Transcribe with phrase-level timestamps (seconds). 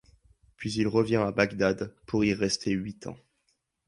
[0.57, 3.19] Puis il revient à Bagdad pour y rester huit ans.